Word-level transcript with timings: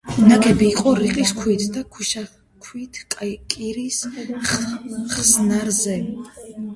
ნაგები 0.27 0.67
იყო 0.67 0.91
რიყის 0.99 1.33
ქვით 1.41 1.65
და 1.75 1.83
ქვიშაქვით 1.97 2.97
კირის 3.53 3.99
ხსნარზე. 4.55 5.99